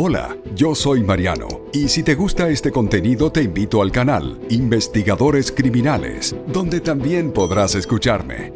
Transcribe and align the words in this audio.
Hola, 0.00 0.36
yo 0.54 0.76
soy 0.76 1.02
Mariano 1.02 1.48
y 1.72 1.88
si 1.88 2.04
te 2.04 2.14
gusta 2.14 2.48
este 2.50 2.70
contenido 2.70 3.32
te 3.32 3.42
invito 3.42 3.82
al 3.82 3.90
canal 3.90 4.38
Investigadores 4.48 5.50
Criminales, 5.50 6.36
donde 6.46 6.78
también 6.78 7.32
podrás 7.32 7.74
escucharme. 7.74 8.52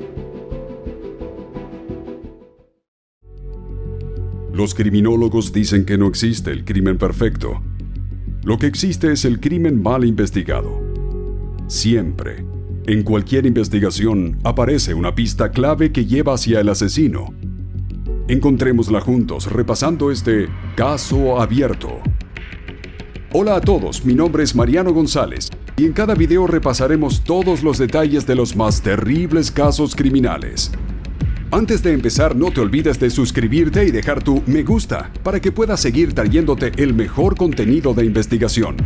Los 4.52 4.72
criminólogos 4.76 5.52
dicen 5.52 5.84
que 5.84 5.98
no 5.98 6.06
existe 6.06 6.52
el 6.52 6.64
crimen 6.64 6.96
perfecto. 6.96 7.60
Lo 8.44 8.56
que 8.56 8.68
existe 8.68 9.10
es 9.10 9.24
el 9.24 9.40
crimen 9.40 9.82
mal 9.82 10.04
investigado. 10.04 10.80
Siempre, 11.66 12.46
en 12.86 13.02
cualquier 13.02 13.46
investigación, 13.46 14.38
aparece 14.44 14.94
una 14.94 15.16
pista 15.16 15.50
clave 15.50 15.90
que 15.90 16.06
lleva 16.06 16.34
hacia 16.34 16.60
el 16.60 16.68
asesino 16.68 17.34
Encontrémosla 18.32 19.02
juntos 19.02 19.52
repasando 19.52 20.10
este 20.10 20.48
caso 20.74 21.38
abierto. 21.38 22.00
Hola 23.34 23.56
a 23.56 23.60
todos, 23.60 24.06
mi 24.06 24.14
nombre 24.14 24.42
es 24.42 24.54
Mariano 24.54 24.94
González 24.94 25.50
y 25.76 25.84
en 25.84 25.92
cada 25.92 26.14
video 26.14 26.46
repasaremos 26.46 27.24
todos 27.24 27.62
los 27.62 27.76
detalles 27.76 28.26
de 28.26 28.34
los 28.34 28.56
más 28.56 28.80
terribles 28.80 29.50
casos 29.50 29.94
criminales. 29.94 30.72
Antes 31.50 31.82
de 31.82 31.92
empezar, 31.92 32.34
no 32.34 32.50
te 32.50 32.62
olvides 32.62 32.98
de 32.98 33.10
suscribirte 33.10 33.84
y 33.84 33.90
dejar 33.90 34.22
tu 34.22 34.42
me 34.46 34.62
gusta 34.62 35.12
para 35.22 35.38
que 35.38 35.52
puedas 35.52 35.80
seguir 35.80 36.14
trayéndote 36.14 36.72
el 36.78 36.94
mejor 36.94 37.36
contenido 37.36 37.92
de 37.92 38.06
investigación. 38.06 38.76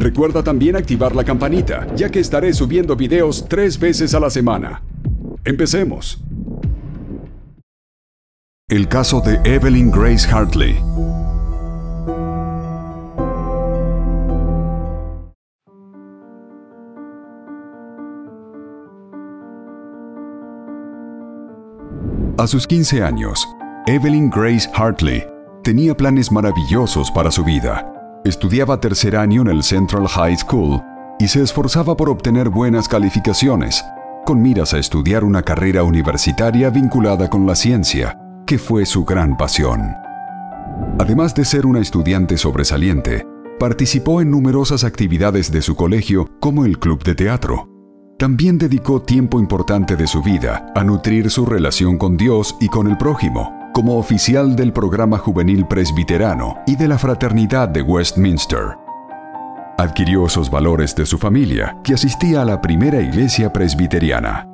Recuerda 0.00 0.42
también 0.42 0.74
activar 0.74 1.14
la 1.14 1.22
campanita, 1.22 1.86
ya 1.94 2.10
que 2.10 2.18
estaré 2.18 2.52
subiendo 2.52 2.96
videos 2.96 3.46
tres 3.48 3.78
veces 3.78 4.14
a 4.14 4.18
la 4.18 4.30
semana. 4.30 4.82
Empecemos. 5.44 6.24
El 8.70 8.86
caso 8.86 9.22
de 9.22 9.40
Evelyn 9.44 9.90
Grace 9.90 10.28
Hartley. 10.30 10.78
A 22.36 22.46
sus 22.46 22.66
15 22.66 23.02
años, 23.02 23.48
Evelyn 23.86 24.28
Grace 24.28 24.68
Hartley 24.74 25.26
tenía 25.64 25.96
planes 25.96 26.30
maravillosos 26.30 27.10
para 27.10 27.30
su 27.30 27.42
vida. 27.44 27.90
Estudiaba 28.26 28.78
tercer 28.78 29.16
año 29.16 29.40
en 29.40 29.48
el 29.48 29.62
Central 29.62 30.06
High 30.06 30.36
School 30.36 30.82
y 31.18 31.28
se 31.28 31.42
esforzaba 31.42 31.96
por 31.96 32.10
obtener 32.10 32.50
buenas 32.50 32.86
calificaciones, 32.86 33.82
con 34.26 34.42
miras 34.42 34.74
a 34.74 34.78
estudiar 34.78 35.24
una 35.24 35.40
carrera 35.40 35.84
universitaria 35.84 36.68
vinculada 36.68 37.30
con 37.30 37.46
la 37.46 37.54
ciencia 37.54 38.18
que 38.48 38.58
fue 38.58 38.86
su 38.86 39.04
gran 39.04 39.36
pasión. 39.36 39.94
Además 40.98 41.34
de 41.34 41.44
ser 41.44 41.66
una 41.66 41.80
estudiante 41.80 42.38
sobresaliente, 42.38 43.26
participó 43.60 44.22
en 44.22 44.30
numerosas 44.30 44.84
actividades 44.84 45.52
de 45.52 45.60
su 45.60 45.76
colegio 45.76 46.30
como 46.40 46.64
el 46.64 46.78
club 46.78 47.04
de 47.04 47.14
teatro. 47.14 47.68
También 48.18 48.56
dedicó 48.56 49.02
tiempo 49.02 49.38
importante 49.38 49.96
de 49.96 50.06
su 50.06 50.22
vida 50.22 50.72
a 50.74 50.82
nutrir 50.82 51.30
su 51.30 51.44
relación 51.44 51.98
con 51.98 52.16
Dios 52.16 52.56
y 52.58 52.68
con 52.68 52.88
el 52.88 52.96
prójimo, 52.96 53.70
como 53.74 53.98
oficial 53.98 54.56
del 54.56 54.72
programa 54.72 55.18
juvenil 55.18 55.66
presbiterano 55.66 56.56
y 56.66 56.74
de 56.76 56.88
la 56.88 56.96
fraternidad 56.96 57.68
de 57.68 57.82
Westminster. 57.82 58.78
Adquirió 59.76 60.24
esos 60.24 60.50
valores 60.50 60.96
de 60.96 61.04
su 61.04 61.18
familia, 61.18 61.76
que 61.84 61.92
asistía 61.92 62.40
a 62.40 62.44
la 62.46 62.62
primera 62.62 62.98
iglesia 63.02 63.52
presbiteriana. 63.52 64.48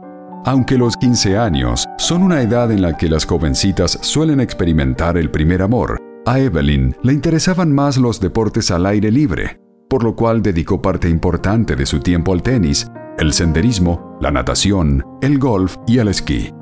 Aunque 0.46 0.76
los 0.76 0.98
15 0.98 1.38
años 1.38 1.86
son 1.96 2.22
una 2.22 2.42
edad 2.42 2.70
en 2.70 2.82
la 2.82 2.98
que 2.98 3.08
las 3.08 3.24
jovencitas 3.24 3.98
suelen 4.02 4.40
experimentar 4.40 5.16
el 5.16 5.30
primer 5.30 5.62
amor, 5.62 5.98
a 6.26 6.38
Evelyn 6.38 6.94
le 7.02 7.14
interesaban 7.14 7.72
más 7.72 7.96
los 7.96 8.20
deportes 8.20 8.70
al 8.70 8.84
aire 8.84 9.10
libre, 9.10 9.58
por 9.88 10.04
lo 10.04 10.14
cual 10.14 10.42
dedicó 10.42 10.82
parte 10.82 11.08
importante 11.08 11.76
de 11.76 11.86
su 11.86 12.00
tiempo 12.00 12.34
al 12.34 12.42
tenis, 12.42 12.90
el 13.18 13.32
senderismo, 13.32 14.18
la 14.20 14.30
natación, 14.30 15.02
el 15.22 15.38
golf 15.38 15.76
y 15.86 15.96
el 15.98 16.08
esquí. 16.08 16.52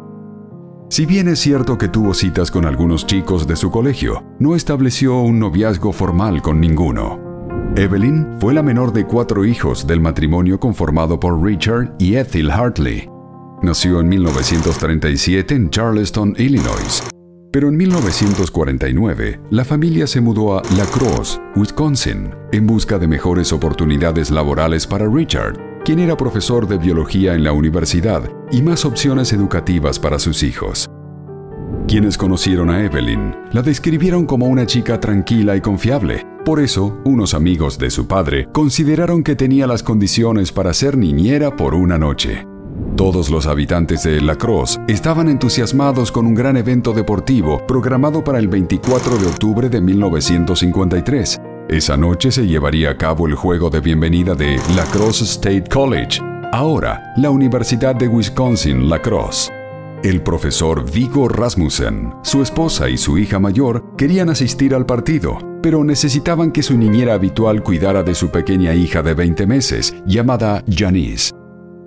Si 0.89 1.05
bien 1.05 1.27
es 1.27 1.41
cierto 1.41 1.77
que 1.77 1.89
tuvo 1.89 2.15
citas 2.15 2.53
con 2.53 2.67
algunos 2.67 3.05
chicos 3.05 3.49
de 3.49 3.57
su 3.57 3.73
colegio, 3.73 4.23
no 4.39 4.55
estableció 4.55 5.21
un 5.21 5.41
noviazgo 5.41 5.93
formal 5.93 6.41
con 6.41 6.61
ninguno. 6.61 7.19
Evelyn 7.75 8.37
fue 8.39 8.55
la 8.55 8.63
menor 8.63 8.93
de 8.93 9.07
cuatro 9.07 9.45
hijos 9.45 9.87
del 9.89 10.01
matrimonio 10.01 10.61
conformado 10.61 11.19
por 11.19 11.43
Richard 11.43 11.97
y 11.99 12.15
Ethel 12.15 12.51
Hartley. 12.51 13.12
Nació 13.63 14.01
en 14.01 14.09
1937 14.09 15.55
en 15.55 15.71
Charleston, 15.71 16.35
Illinois. 16.37 17.05
Pero 17.53 17.69
en 17.69 17.77
1949, 17.77 19.41
la 19.51 19.65
familia 19.65 20.09
se 20.09 20.21
mudó 20.21 20.59
a 20.59 20.63
La 20.77 20.85
Crosse, 20.87 21.39
Wisconsin, 21.55 22.31
en 22.51 22.67
busca 22.67 22.99
de 22.99 23.07
mejores 23.07 23.53
oportunidades 23.53 24.33
laborales 24.33 24.85
para 24.85 25.09
Richard, 25.09 25.61
quien 25.85 26.01
era 26.01 26.17
profesor 26.17 26.67
de 26.67 26.79
biología 26.79 27.35
en 27.35 27.45
la 27.45 27.53
universidad, 27.53 28.29
y 28.51 28.63
más 28.63 28.85
opciones 28.85 29.33
educativas 29.33 30.01
para 30.01 30.19
sus 30.19 30.43
hijos. 30.43 30.91
Quienes 31.87 32.19
conocieron 32.19 32.69
a 32.69 32.83
Evelyn 32.83 33.33
la 33.53 33.63
describieron 33.63 34.27
como 34.27 34.47
una 34.47 34.67
chica 34.67 34.99
tranquila 34.99 35.55
y 35.55 35.61
confiable. 35.61 36.27
Por 36.45 36.59
eso, 36.59 37.01
unos 37.05 37.33
amigos 37.33 37.79
de 37.79 37.91
su 37.91 38.09
padre 38.09 38.49
consideraron 38.53 39.23
que 39.23 39.37
tenía 39.37 39.69
las 39.69 39.85
condiciones 39.85 40.51
para 40.51 40.75
ser 40.75 40.97
niñera 40.97 41.55
por 41.55 41.75
una 41.75 41.97
noche. 41.97 42.45
Todos 42.97 43.31
los 43.31 43.47
habitantes 43.47 44.03
de 44.03 44.21
La 44.21 44.37
Crosse 44.37 44.79
estaban 44.87 45.29
entusiasmados 45.29 46.13
con 46.13 46.27
un 46.27 46.35
gran 46.35 46.59
evento 46.59 46.93
deportivo 46.93 47.67
programado 47.67 48.23
para 48.23 48.39
el 48.39 48.49
24 48.49 49.17
de 49.17 49.27
octubre 49.27 49.69
de 49.71 49.81
1953. 49.81 51.41
Esa 51.71 51.97
noche 51.97 52.31
se 52.31 52.47
llevaría 52.47 52.91
a 52.91 52.99
cabo 52.99 53.27
el 53.27 53.35
juego 53.35 53.71
de 53.71 53.81
bienvenida 53.81 54.35
de 54.35 54.61
La 54.77 54.85
Crosse 54.85 55.25
State 55.25 55.65
College, 55.73 56.21
ahora 56.53 57.15
la 57.17 57.31
Universidad 57.31 57.95
de 57.97 58.09
Wisconsin 58.09 58.91
La 58.91 59.01
Crosse. 59.01 59.51
El 60.05 60.21
profesor 60.21 60.85
Vigo 60.93 61.29
Rasmussen, 61.29 62.13
su 62.23 62.43
esposa 62.43 62.91
y 62.91 62.99
su 62.99 63.17
hija 63.17 63.39
mayor 63.39 63.97
querían 63.97 64.29
asistir 64.29 64.75
al 64.75 64.85
partido, 64.85 65.39
pero 65.63 65.83
necesitaban 65.83 66.53
que 66.53 66.63
su 66.63 66.77
niñera 66.77 67.15
habitual 67.15 67.63
cuidara 67.63 68.03
de 68.03 68.15
su 68.15 68.29
pequeña 68.29 68.75
hija 68.75 69.03
de 69.03 69.15
20 69.15 69.47
meses, 69.47 69.95
llamada 70.05 70.63
Janice. 70.69 71.33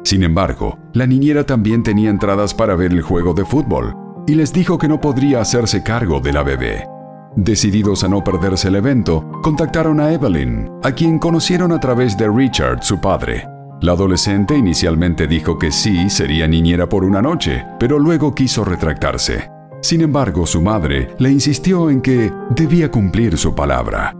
Sin 0.06 0.22
embargo, 0.22 0.78
la 0.94 1.08
niñera 1.08 1.46
también 1.46 1.82
tenía 1.82 2.12
entradas 2.12 2.54
para 2.54 2.76
ver 2.76 2.92
el 2.92 3.02
juego 3.02 3.34
de 3.34 3.44
fútbol 3.44 3.96
y 4.28 4.36
les 4.36 4.54
dijo 4.54 4.78
que 4.78 4.88
no 4.88 5.02
podría 5.02 5.42
hacerse 5.42 5.82
cargo 5.82 6.20
de 6.20 6.32
la 6.32 6.44
bebé. 6.44 6.88
Decididos 7.36 8.04
a 8.04 8.08
no 8.08 8.24
perderse 8.24 8.68
el 8.68 8.76
evento, 8.76 9.28
contactaron 9.42 10.00
a 10.00 10.14
Evelyn, 10.14 10.70
a 10.84 10.92
quien 10.92 11.18
conocieron 11.18 11.72
a 11.72 11.80
través 11.80 12.16
de 12.18 12.30
Richard, 12.30 12.84
su 12.84 13.02
padre. 13.02 13.48
La 13.82 13.94
adolescente 13.94 14.56
inicialmente 14.56 15.26
dijo 15.26 15.58
que 15.58 15.72
sí 15.72 16.08
sería 16.12 16.48
niñera 16.48 16.88
por 16.88 17.04
una 17.04 17.24
noche, 17.24 17.66
pero 17.80 17.98
luego 17.98 18.36
quiso 18.36 18.64
retractarse. 18.64 19.50
Sin 19.82 20.02
embargo, 20.02 20.46
su 20.46 20.62
madre 20.62 21.16
le 21.18 21.32
insistió 21.32 21.90
en 21.90 22.02
que 22.02 22.32
debía 22.52 22.92
cumplir 22.92 23.40
su 23.40 23.56
palabra. 23.56 24.14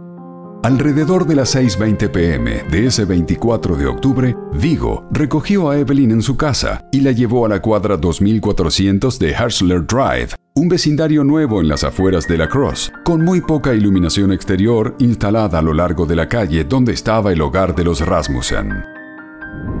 Alrededor 0.62 1.26
de 1.26 1.36
las 1.36 1.54
6.20 1.54 2.10
pm 2.10 2.64
de 2.70 2.86
ese 2.86 3.04
24 3.04 3.76
de 3.76 3.86
octubre, 3.86 4.36
Vigo 4.52 5.06
recogió 5.12 5.70
a 5.70 5.78
Evelyn 5.78 6.10
en 6.10 6.22
su 6.22 6.36
casa 6.36 6.84
y 6.90 7.02
la 7.02 7.12
llevó 7.12 7.46
a 7.46 7.48
la 7.48 7.62
cuadra 7.62 7.96
2400 7.96 9.18
de 9.18 9.34
Harsler 9.36 9.86
Drive, 9.86 10.30
un 10.56 10.68
vecindario 10.68 11.22
nuevo 11.22 11.60
en 11.60 11.68
las 11.68 11.84
afueras 11.84 12.26
de 12.26 12.38
La 12.38 12.48
Crosse, 12.48 12.90
con 13.04 13.24
muy 13.24 13.40
poca 13.40 13.74
iluminación 13.74 14.32
exterior 14.32 14.96
instalada 14.98 15.60
a 15.60 15.62
lo 15.62 15.72
largo 15.72 16.04
de 16.04 16.16
la 16.16 16.28
calle 16.28 16.64
donde 16.64 16.92
estaba 16.92 17.32
el 17.32 17.42
hogar 17.42 17.74
de 17.76 17.84
los 17.84 18.04
Rasmussen. 18.04 18.72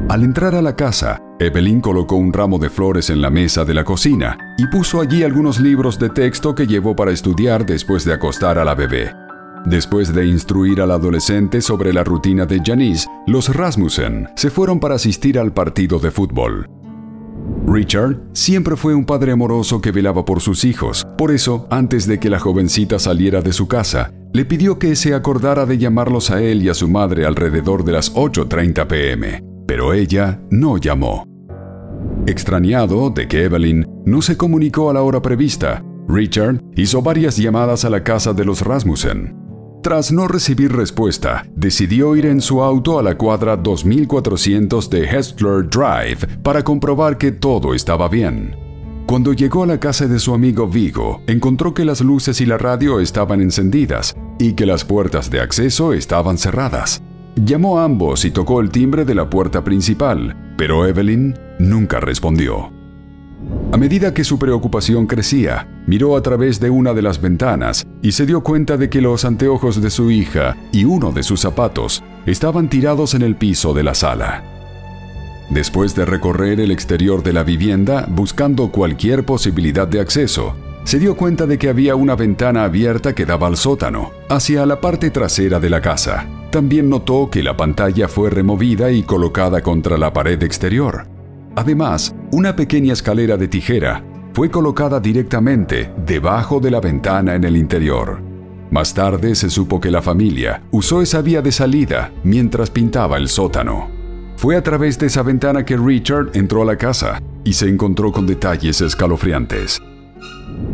Al 0.08 0.22
entrar 0.22 0.54
a 0.54 0.62
la 0.62 0.76
casa, 0.76 1.20
Evelyn 1.40 1.80
colocó 1.80 2.14
un 2.14 2.32
ramo 2.32 2.60
de 2.60 2.70
flores 2.70 3.10
en 3.10 3.20
la 3.20 3.30
mesa 3.30 3.64
de 3.64 3.74
la 3.74 3.82
cocina 3.82 4.38
y 4.56 4.68
puso 4.68 5.00
allí 5.00 5.24
algunos 5.24 5.58
libros 5.58 5.98
de 5.98 6.10
texto 6.10 6.54
que 6.54 6.66
llevó 6.66 6.94
para 6.94 7.10
estudiar 7.10 7.66
después 7.66 8.04
de 8.04 8.12
acostar 8.12 8.58
a 8.58 8.64
la 8.64 8.76
bebé. 8.76 9.25
Después 9.66 10.14
de 10.14 10.24
instruir 10.24 10.80
al 10.80 10.92
adolescente 10.92 11.60
sobre 11.60 11.92
la 11.92 12.04
rutina 12.04 12.46
de 12.46 12.62
Janice, 12.64 13.08
los 13.26 13.52
Rasmussen 13.52 14.28
se 14.36 14.48
fueron 14.48 14.78
para 14.78 14.94
asistir 14.94 15.40
al 15.40 15.52
partido 15.52 15.98
de 15.98 16.12
fútbol. 16.12 16.68
Richard 17.66 18.20
siempre 18.32 18.76
fue 18.76 18.94
un 18.94 19.04
padre 19.04 19.32
amoroso 19.32 19.80
que 19.80 19.90
velaba 19.90 20.24
por 20.24 20.40
sus 20.40 20.64
hijos. 20.64 21.04
Por 21.18 21.32
eso, 21.32 21.66
antes 21.68 22.06
de 22.06 22.20
que 22.20 22.30
la 22.30 22.38
jovencita 22.38 23.00
saliera 23.00 23.42
de 23.42 23.52
su 23.52 23.66
casa, 23.66 24.12
le 24.32 24.44
pidió 24.44 24.78
que 24.78 24.94
se 24.94 25.14
acordara 25.14 25.66
de 25.66 25.78
llamarlos 25.78 26.30
a 26.30 26.40
él 26.40 26.62
y 26.62 26.68
a 26.68 26.74
su 26.74 26.88
madre 26.88 27.26
alrededor 27.26 27.82
de 27.82 27.92
las 27.92 28.14
8.30 28.14 28.86
pm. 28.86 29.42
Pero 29.66 29.92
ella 29.92 30.40
no 30.48 30.78
llamó. 30.78 31.24
Extrañado 32.28 33.10
de 33.10 33.26
que 33.26 33.42
Evelyn 33.42 33.84
no 34.04 34.22
se 34.22 34.36
comunicó 34.36 34.90
a 34.90 34.94
la 34.94 35.02
hora 35.02 35.20
prevista, 35.20 35.84
Richard 36.06 36.62
hizo 36.76 37.02
varias 37.02 37.36
llamadas 37.36 37.84
a 37.84 37.90
la 37.90 38.04
casa 38.04 38.32
de 38.32 38.44
los 38.44 38.60
Rasmussen. 38.60 39.45
Tras 39.86 40.10
no 40.10 40.26
recibir 40.26 40.72
respuesta, 40.72 41.46
decidió 41.54 42.16
ir 42.16 42.26
en 42.26 42.40
su 42.40 42.60
auto 42.60 42.98
a 42.98 43.04
la 43.04 43.16
cuadra 43.16 43.56
2400 43.56 44.90
de 44.90 45.04
Hestler 45.04 45.70
Drive 45.70 46.26
para 46.42 46.64
comprobar 46.64 47.16
que 47.18 47.30
todo 47.30 47.72
estaba 47.72 48.08
bien. 48.08 48.56
Cuando 49.06 49.32
llegó 49.32 49.62
a 49.62 49.66
la 49.68 49.78
casa 49.78 50.08
de 50.08 50.18
su 50.18 50.34
amigo 50.34 50.66
Vigo, 50.66 51.22
encontró 51.28 51.72
que 51.72 51.84
las 51.84 52.00
luces 52.00 52.40
y 52.40 52.46
la 52.46 52.58
radio 52.58 52.98
estaban 52.98 53.40
encendidas 53.40 54.16
y 54.40 54.54
que 54.54 54.66
las 54.66 54.84
puertas 54.84 55.30
de 55.30 55.38
acceso 55.38 55.92
estaban 55.92 56.36
cerradas. 56.36 57.00
Llamó 57.36 57.78
a 57.78 57.84
ambos 57.84 58.24
y 58.24 58.32
tocó 58.32 58.60
el 58.60 58.70
timbre 58.70 59.04
de 59.04 59.14
la 59.14 59.30
puerta 59.30 59.62
principal, 59.62 60.34
pero 60.58 60.84
Evelyn 60.84 61.38
nunca 61.60 62.00
respondió. 62.00 62.75
A 63.76 63.78
medida 63.78 64.14
que 64.14 64.24
su 64.24 64.38
preocupación 64.38 65.06
crecía, 65.06 65.68
miró 65.86 66.16
a 66.16 66.22
través 66.22 66.58
de 66.60 66.70
una 66.70 66.94
de 66.94 67.02
las 67.02 67.20
ventanas 67.20 67.86
y 68.00 68.12
se 68.12 68.24
dio 68.24 68.42
cuenta 68.42 68.78
de 68.78 68.88
que 68.88 69.02
los 69.02 69.26
anteojos 69.26 69.82
de 69.82 69.90
su 69.90 70.10
hija 70.10 70.56
y 70.72 70.86
uno 70.86 71.12
de 71.12 71.22
sus 71.22 71.40
zapatos 71.40 72.02
estaban 72.24 72.70
tirados 72.70 73.12
en 73.12 73.20
el 73.20 73.36
piso 73.36 73.74
de 73.74 73.82
la 73.82 73.94
sala. 73.94 74.42
Después 75.50 75.94
de 75.94 76.06
recorrer 76.06 76.58
el 76.58 76.70
exterior 76.70 77.22
de 77.22 77.34
la 77.34 77.42
vivienda 77.42 78.06
buscando 78.08 78.72
cualquier 78.72 79.26
posibilidad 79.26 79.86
de 79.86 80.00
acceso, 80.00 80.56
se 80.84 80.98
dio 80.98 81.14
cuenta 81.14 81.44
de 81.44 81.58
que 81.58 81.68
había 81.68 81.96
una 81.96 82.16
ventana 82.16 82.64
abierta 82.64 83.14
que 83.14 83.26
daba 83.26 83.46
al 83.46 83.58
sótano, 83.58 84.10
hacia 84.30 84.64
la 84.64 84.80
parte 84.80 85.10
trasera 85.10 85.60
de 85.60 85.68
la 85.68 85.82
casa. 85.82 86.26
También 86.50 86.88
notó 86.88 87.28
que 87.28 87.42
la 87.42 87.58
pantalla 87.58 88.08
fue 88.08 88.30
removida 88.30 88.90
y 88.90 89.02
colocada 89.02 89.60
contra 89.60 89.98
la 89.98 90.14
pared 90.14 90.42
exterior. 90.42 91.15
Además, 91.56 92.14
una 92.32 92.54
pequeña 92.54 92.92
escalera 92.92 93.38
de 93.38 93.48
tijera 93.48 94.04
fue 94.34 94.50
colocada 94.50 95.00
directamente 95.00 95.90
debajo 96.04 96.60
de 96.60 96.70
la 96.70 96.80
ventana 96.80 97.34
en 97.34 97.44
el 97.44 97.56
interior. 97.56 98.20
Más 98.70 98.92
tarde 98.92 99.34
se 99.34 99.48
supo 99.48 99.80
que 99.80 99.90
la 99.90 100.02
familia 100.02 100.62
usó 100.70 101.00
esa 101.00 101.22
vía 101.22 101.40
de 101.40 101.52
salida 101.52 102.12
mientras 102.24 102.68
pintaba 102.68 103.16
el 103.16 103.28
sótano. 103.28 103.88
Fue 104.36 104.54
a 104.54 104.62
través 104.62 104.98
de 104.98 105.06
esa 105.06 105.22
ventana 105.22 105.64
que 105.64 105.78
Richard 105.78 106.32
entró 106.34 106.60
a 106.60 106.66
la 106.66 106.76
casa 106.76 107.22
y 107.42 107.54
se 107.54 107.70
encontró 107.70 108.12
con 108.12 108.26
detalles 108.26 108.82
escalofriantes. 108.82 109.80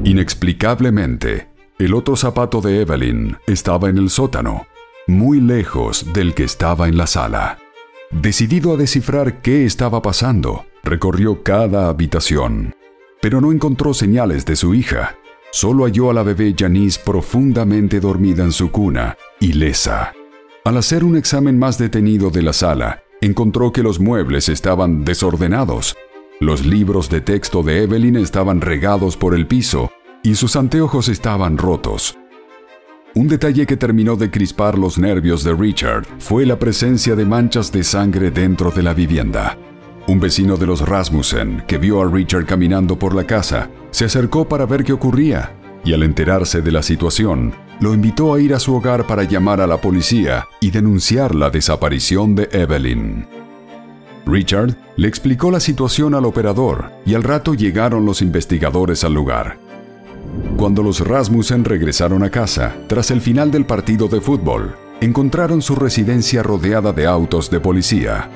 Inexplicablemente, 0.02 1.48
el 1.78 1.94
otro 1.94 2.16
zapato 2.16 2.60
de 2.60 2.80
Evelyn 2.80 3.36
estaba 3.46 3.88
en 3.88 3.98
el 3.98 4.10
sótano, 4.10 4.66
muy 5.06 5.40
lejos 5.40 6.12
del 6.12 6.34
que 6.34 6.42
estaba 6.42 6.88
en 6.88 6.96
la 6.96 7.06
sala. 7.06 7.58
Decidido 8.10 8.74
a 8.74 8.76
descifrar 8.76 9.40
qué 9.42 9.64
estaba 9.64 10.02
pasando, 10.02 10.64
recorrió 10.82 11.42
cada 11.42 11.88
habitación, 11.88 12.74
pero 13.20 13.40
no 13.40 13.52
encontró 13.52 13.94
señales 13.94 14.44
de 14.44 14.56
su 14.56 14.74
hija. 14.74 15.16
Solo 15.52 15.84
halló 15.84 16.10
a 16.10 16.14
la 16.14 16.22
bebé 16.22 16.54
Janice 16.56 17.00
profundamente 17.04 18.00
dormida 18.00 18.42
en 18.42 18.52
su 18.52 18.70
cuna, 18.70 19.16
ilesa. 19.38 20.12
Al 20.64 20.76
hacer 20.76 21.04
un 21.04 21.16
examen 21.16 21.58
más 21.58 21.76
detenido 21.76 22.30
de 22.30 22.42
la 22.42 22.52
sala, 22.52 23.02
encontró 23.20 23.72
que 23.72 23.82
los 23.82 24.00
muebles 24.00 24.48
estaban 24.48 25.04
desordenados. 25.04 25.96
Los 26.40 26.64
libros 26.64 27.10
de 27.10 27.20
texto 27.20 27.62
de 27.62 27.82
Evelyn 27.82 28.16
estaban 28.16 28.60
regados 28.60 29.16
por 29.16 29.34
el 29.34 29.46
piso 29.46 29.92
y 30.22 30.34
sus 30.34 30.56
anteojos 30.56 31.08
estaban 31.08 31.58
rotos. 31.58 32.16
Un 33.14 33.28
detalle 33.28 33.66
que 33.66 33.76
terminó 33.76 34.16
de 34.16 34.30
crispar 34.30 34.78
los 34.78 34.98
nervios 34.98 35.44
de 35.44 35.54
Richard 35.54 36.06
fue 36.18 36.46
la 36.46 36.58
presencia 36.58 37.14
de 37.14 37.26
manchas 37.26 37.70
de 37.70 37.84
sangre 37.84 38.30
dentro 38.30 38.70
de 38.70 38.82
la 38.82 38.94
vivienda. 38.94 39.58
Un 40.06 40.20
vecino 40.20 40.56
de 40.56 40.66
los 40.66 40.86
Rasmussen, 40.86 41.64
que 41.66 41.78
vio 41.78 42.02
a 42.02 42.10
Richard 42.10 42.46
caminando 42.46 42.98
por 42.98 43.14
la 43.14 43.24
casa, 43.24 43.70
se 43.90 44.04
acercó 44.04 44.48
para 44.48 44.66
ver 44.66 44.84
qué 44.84 44.92
ocurría 44.92 45.52
y 45.84 45.92
al 45.92 46.02
enterarse 46.02 46.62
de 46.62 46.72
la 46.72 46.82
situación, 46.82 47.52
lo 47.80 47.94
invitó 47.94 48.34
a 48.34 48.40
ir 48.40 48.54
a 48.54 48.60
su 48.60 48.74
hogar 48.74 49.06
para 49.06 49.24
llamar 49.24 49.60
a 49.60 49.66
la 49.66 49.80
policía 49.80 50.48
y 50.60 50.70
denunciar 50.70 51.34
la 51.34 51.50
desaparición 51.50 52.34
de 52.34 52.48
Evelyn. 52.52 53.26
Richard 54.24 54.76
le 54.96 55.08
explicó 55.08 55.50
la 55.50 55.58
situación 55.58 56.14
al 56.14 56.24
operador 56.24 56.92
y 57.04 57.14
al 57.14 57.24
rato 57.24 57.54
llegaron 57.54 58.06
los 58.06 58.22
investigadores 58.22 59.02
al 59.02 59.14
lugar. 59.14 59.58
Cuando 60.56 60.82
los 60.82 61.00
Rasmussen 61.00 61.64
regresaron 61.64 62.22
a 62.22 62.30
casa, 62.30 62.76
tras 62.86 63.10
el 63.10 63.20
final 63.20 63.50
del 63.50 63.66
partido 63.66 64.06
de 64.06 64.20
fútbol, 64.20 64.76
encontraron 65.00 65.60
su 65.60 65.74
residencia 65.74 66.44
rodeada 66.44 66.92
de 66.92 67.06
autos 67.06 67.50
de 67.50 67.58
policía. 67.58 68.30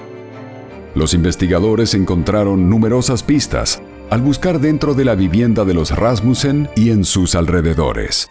Los 0.96 1.12
investigadores 1.12 1.93
encontraron 1.93 2.70
numerosas 2.70 3.22
pistas 3.22 3.82
al 4.08 4.22
buscar 4.22 4.60
dentro 4.60 4.94
de 4.94 5.04
la 5.04 5.14
vivienda 5.14 5.66
de 5.66 5.75
los 5.75 5.94
Rasmussen 5.94 6.70
y 6.75 6.90
en 6.90 7.04
sus 7.04 7.34
alrededores. 7.34 8.31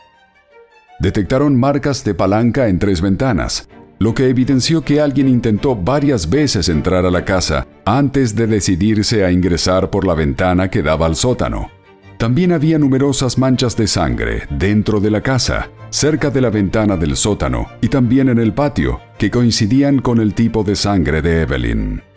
Detectaron 0.99 1.59
marcas 1.59 2.03
de 2.03 2.15
palanca 2.15 2.67
en 2.67 2.79
tres 2.79 3.01
ventanas, 3.01 3.69
lo 3.99 4.15
que 4.15 4.29
evidenció 4.29 4.81
que 4.81 4.99
alguien 4.99 5.27
intentó 5.27 5.75
varias 5.75 6.27
veces 6.27 6.67
entrar 6.67 7.05
a 7.05 7.11
la 7.11 7.23
casa 7.23 7.67
antes 7.85 8.35
de 8.35 8.47
decidirse 8.47 9.23
a 9.23 9.31
ingresar 9.31 9.91
por 9.91 10.07
la 10.07 10.15
ventana 10.15 10.67
que 10.71 10.81
daba 10.81 11.05
al 11.05 11.15
sótano. 11.15 11.69
También 12.17 12.51
había 12.51 12.79
numerosas 12.79 13.37
manchas 13.37 13.77
de 13.77 13.85
sangre 13.85 14.47
dentro 14.49 14.99
de 14.99 15.11
la 15.11 15.21
casa, 15.21 15.69
cerca 15.91 16.31
de 16.31 16.41
la 16.41 16.49
ventana 16.49 16.97
del 16.97 17.15
sótano 17.15 17.67
y 17.79 17.89
también 17.89 18.27
en 18.29 18.39
el 18.39 18.53
patio, 18.53 19.01
que 19.19 19.29
coincidían 19.29 19.99
con 19.99 20.19
el 20.19 20.33
tipo 20.33 20.63
de 20.63 20.75
sangre 20.75 21.21
de 21.21 21.43
Evelyn. 21.43 22.14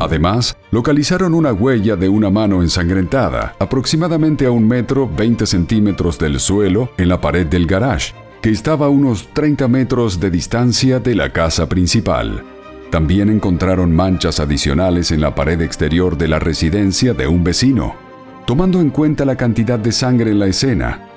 Además, 0.00 0.56
localizaron 0.70 1.34
una 1.34 1.52
huella 1.52 1.96
de 1.96 2.08
una 2.08 2.30
mano 2.30 2.62
ensangrentada, 2.62 3.54
aproximadamente 3.58 4.46
a 4.46 4.50
un 4.50 4.66
metro 4.66 5.08
20 5.08 5.46
centímetros 5.46 6.18
del 6.18 6.40
suelo, 6.40 6.90
en 6.98 7.08
la 7.08 7.20
pared 7.20 7.46
del 7.46 7.66
garage, 7.66 8.14
que 8.40 8.50
estaba 8.50 8.86
a 8.86 8.90
unos 8.90 9.28
30 9.32 9.68
metros 9.68 10.18
de 10.18 10.30
distancia 10.30 10.98
de 10.98 11.14
la 11.14 11.32
casa 11.32 11.68
principal. 11.68 12.42
También 12.90 13.30
encontraron 13.30 13.94
manchas 13.94 14.40
adicionales 14.40 15.12
en 15.12 15.20
la 15.20 15.34
pared 15.34 15.60
exterior 15.60 16.18
de 16.18 16.28
la 16.28 16.38
residencia 16.38 17.14
de 17.14 17.26
un 17.26 17.44
vecino, 17.44 17.94
Tomando 18.46 18.80
en 18.80 18.90
cuenta 18.90 19.24
la 19.24 19.36
cantidad 19.36 19.78
de 19.78 19.92
sangre 19.92 20.32
en 20.32 20.40
la 20.40 20.46
escena, 20.46 21.08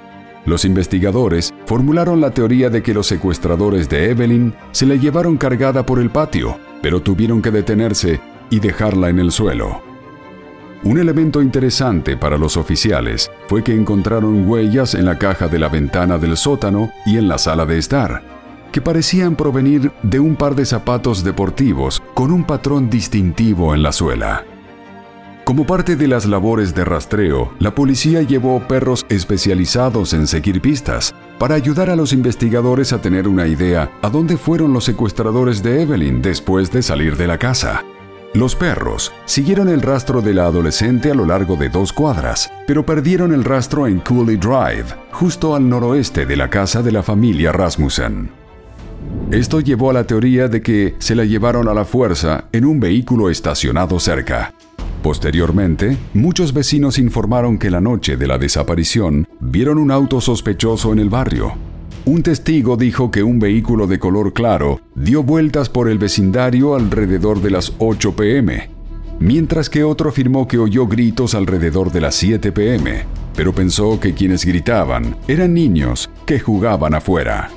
los 0.46 0.63
investigadores 0.63 1.53
formularon 1.65 2.22
la 2.22 2.29
teoría 2.29 2.70
de 2.70 2.84
que 2.84 2.94
los 2.94 3.08
secuestradores 3.08 3.89
de 3.89 4.12
Evelyn 4.12 4.53
se 4.72 4.86
la 4.86 4.94
llevaron 4.94 5.38
cargada 5.38 5.84
por 5.88 5.98
el 5.98 6.12
patio, 6.12 6.60
pero 6.84 7.01
tuvieron 7.01 7.41
que 7.41 7.50
detenerse 7.50 8.22
y 8.50 8.60
dejarla 8.60 9.10
en 9.10 9.20
el 9.20 9.32
suelo. 9.32 9.82
Un 10.84 11.00
elemento 11.00 11.42
interesante 11.42 12.16
para 12.16 12.38
los 12.38 12.58
oficiales 12.58 13.32
fue 13.48 13.64
que 13.64 13.74
encontraron 13.74 14.48
huellas 14.48 14.94
en 14.94 15.06
la 15.06 15.18
caja 15.18 15.48
de 15.48 15.58
la 15.58 15.68
ventana 15.68 16.18
del 16.20 16.38
sótano 16.38 16.92
y 17.08 17.18
en 17.18 17.28
la 17.28 17.40
sala 17.40 17.66
de 17.66 17.80
estar, 17.80 18.22
que 18.72 18.82
parecían 18.82 19.36
provenir 19.36 19.92
de 20.04 20.20
un 20.20 20.36
par 20.36 20.54
de 20.54 20.66
zapatos 20.66 21.24
deportivos 21.24 22.04
con 22.14 22.32
un 22.32 22.44
patrón 22.44 22.90
distintivo 22.90 23.74
en 23.74 23.82
la 23.82 23.92
suela. 23.92 24.46
Como 25.46 25.66
parte 25.66 25.96
de 25.96 26.08
las 26.08 26.25
labores 26.25 26.75
de 26.75 26.84
rastreo, 26.86 27.54
la 27.60 27.74
policía 27.74 28.22
llevó 28.24 28.60
perros 28.68 29.06
especializados 29.10 30.14
en 30.14 30.28
seguir 30.28 30.60
pistas 30.60 31.16
para 31.38 31.56
ayudar 31.56 31.90
a 31.90 31.96
los 31.96 32.14
investigadores 32.14 32.94
a 32.94 33.02
tener 33.02 33.28
una 33.28 33.48
idea 33.48 33.92
a 34.02 34.10
dónde 34.10 34.38
fueron 34.38 34.74
los 34.74 34.86
secuestradores 34.86 35.64
de 35.64 35.84
Evelyn 35.84 36.22
después 36.22 36.72
de 36.72 36.82
salir 36.82 37.16
de 37.16 37.28
la 37.28 37.38
casa. 37.38 37.84
Los 38.36 38.54
perros 38.54 39.13
siguieron 39.24 39.70
el 39.70 39.82
rastro 39.82 40.22
de 40.22 40.34
la 40.34 40.48
adolescente 40.48 41.10
a 41.10 41.15
lo 41.15 41.25
largo 41.25 41.56
de 41.56 41.70
dos 41.70 41.94
cuadras, 41.94 42.51
pero 42.68 42.86
perdieron 42.86 43.34
el 43.34 43.46
rastro 43.46 43.88
en 43.88 44.01
Cooley 44.01 44.36
Drive, 44.36 44.88
justo 45.13 45.56
al 45.56 45.70
noroeste 45.70 46.25
de 46.25 46.36
la 46.36 46.50
casa 46.50 46.84
de 46.84 46.92
la 46.92 47.01
familia 47.01 47.54
Rasmussen. 47.54 48.30
Esto 49.32 49.62
llevó 49.62 49.89
a 49.89 49.94
la 49.94 50.04
teoría 50.06 50.50
de 50.50 50.62
que 50.62 50.96
se 51.00 51.15
la 51.15 51.24
llevaron 51.24 51.70
a 51.70 51.74
la 51.74 51.86
fuerza 51.86 52.50
en 52.51 52.65
un 52.65 52.82
vehículo 52.82 53.30
estacionado 53.30 54.01
cerca. 54.01 54.54
Posteriormente, 55.01 55.98
muchos 56.13 56.51
vecinos 56.51 57.00
informaron 57.00 57.58
que 57.58 57.72
la 57.72 57.80
noche 57.80 58.18
de 58.18 58.27
la 58.27 58.38
desaparición 58.38 59.30
vieron 59.39 59.77
un 59.77 59.92
auto 59.92 60.20
sospechoso 60.20 60.92
en 60.92 61.00
el 61.00 61.10
barrio. 61.10 61.54
Un 62.05 62.21
testigo 62.21 62.77
dijo 62.77 63.09
que 63.09 63.24
un 63.24 63.39
vehículo 63.39 63.88
de 63.88 63.97
color 63.97 64.31
claro 64.31 64.79
dio 64.93 65.24
vueltas 65.24 65.69
por 65.69 65.89
el 65.89 65.97
vecindario 65.97 66.75
alrededor 66.75 67.41
de 67.41 67.50
las 67.50 67.74
8 67.79 68.15
pm, 68.15 68.69
mientras 69.19 69.71
que 69.71 69.83
otro 69.83 70.09
afirmó 70.09 70.47
que 70.47 70.59
oyó 70.59 70.85
gritos 70.85 71.33
alrededor 71.33 71.91
de 71.91 72.01
las 72.01 72.13
7 72.13 72.51
pm, 72.51 73.05
pero 73.35 73.55
pensó 73.55 74.00
que 74.00 74.13
quienes 74.13 74.45
gritaban 74.45 75.17
eran 75.27 75.55
niños 75.55 76.12
que 76.27 76.39
jugaban 76.39 76.93
afuera. 76.93 77.50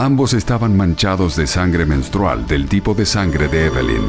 Ambos 0.00 0.32
estaban 0.32 0.76
manchados 0.76 1.34
de 1.34 1.48
sangre 1.48 1.84
menstrual 1.84 2.46
del 2.46 2.68
tipo 2.68 2.94
de 2.94 3.04
sangre 3.04 3.48
de 3.48 3.66
Evelyn. 3.66 4.04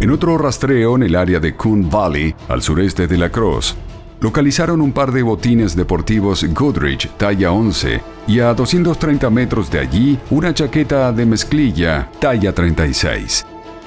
En 0.00 0.10
otro 0.12 0.38
rastreo 0.38 0.96
en 0.96 1.02
el 1.02 1.14
área 1.14 1.38
de 1.38 1.54
Coon 1.54 1.90
Valley, 1.90 2.34
al 2.48 2.62
sureste 2.62 3.06
de 3.06 3.18
La 3.18 3.28
Crosse, 3.28 3.74
localizaron 4.18 4.80
un 4.80 4.92
par 4.92 5.12
de 5.12 5.22
botines 5.22 5.76
deportivos 5.76 6.42
Goodrich 6.54 7.10
talla 7.18 7.52
11 7.52 8.00
y 8.28 8.40
a 8.40 8.54
230 8.54 9.28
metros 9.28 9.70
de 9.70 9.80
allí 9.80 10.18
una 10.30 10.54
chaqueta 10.54 11.12
de 11.12 11.26
mezclilla 11.26 12.08
talla 12.18 12.54
36. 12.54 13.44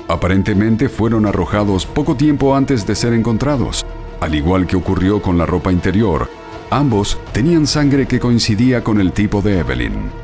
Aparentemente 0.08 0.88
fueron 0.88 1.25
arrojados 1.25 1.88
poco 1.88 2.16
tiempo 2.16 2.56
antes 2.56 2.86
de 2.86 2.94
ser 2.94 3.12
encontrados, 3.13 3.84
al 4.22 4.36
igual 4.36 4.68
que 4.68 4.75
ocurrió 4.75 5.20
con 5.20 5.40
la 5.40 5.48
ropa 5.48 5.72
interior. 5.72 6.30
Ambos 6.70 7.18
tenían 7.32 7.66
sangre 7.66 8.06
que 8.06 8.20
coincidía 8.20 8.84
con 8.84 9.02
el 9.02 9.13
tipo 9.13 9.42
de 9.42 9.58
Evelyn. 9.58 10.23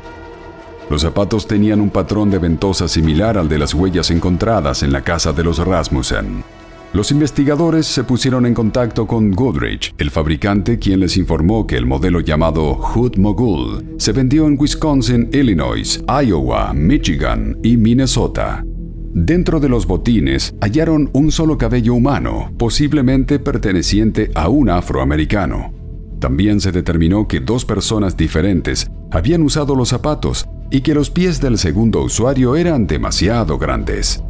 Los 0.90 1.02
zapatos 1.02 1.46
tenían 1.46 1.80
un 1.80 1.90
patrón 1.90 2.30
de 2.30 2.40
ventosa 2.40 2.88
similar 2.88 3.38
al 3.38 3.48
de 3.48 3.58
las 3.58 3.74
huellas 3.74 4.10
encontradas 4.10 4.82
en 4.82 4.92
la 4.92 5.02
casa 5.02 5.32
de 5.32 5.44
los 5.44 5.64
Rasmussen. 5.64 6.42
Los 6.92 7.12
investigadores 7.12 7.86
se 7.86 8.02
pusieron 8.02 8.44
en 8.44 8.54
contacto 8.54 9.06
con 9.06 9.30
Goodrich, 9.30 9.94
el 9.98 10.10
fabricante 10.10 10.80
quien 10.80 10.98
les 10.98 11.16
informó 11.16 11.64
que 11.64 11.76
el 11.76 11.86
modelo 11.86 12.18
llamado 12.18 12.74
Hood 12.74 13.18
Mogul 13.18 13.94
se 13.98 14.10
vendió 14.10 14.48
en 14.48 14.56
Wisconsin, 14.58 15.28
Illinois, 15.32 16.02
Iowa, 16.08 16.74
Michigan 16.74 17.56
y 17.62 17.76
Minnesota. 17.76 18.64
Dentro 19.12 19.60
de 19.60 19.68
los 19.68 19.86
botines 19.86 20.56
hallaron 20.60 21.08
un 21.12 21.30
solo 21.30 21.56
cabello 21.56 21.94
humano, 21.94 22.50
posiblemente 22.58 23.38
perteneciente 23.38 24.32
a 24.34 24.48
un 24.48 24.68
afroamericano. 24.68 25.72
También 26.18 26.60
se 26.60 26.72
determinó 26.72 27.28
que 27.28 27.38
dos 27.38 27.64
personas 27.64 28.16
diferentes 28.16 28.90
habían 29.12 29.42
usado 29.42 29.76
los 29.76 29.90
zapatos 29.90 30.48
y 30.70 30.80
que 30.82 30.94
los 30.94 31.10
pies 31.10 31.40
del 31.40 31.58
segundo 31.58 32.02
usuario 32.02 32.56
eran 32.56 32.86
demasiado 32.86 33.58
grandes. 33.58 34.22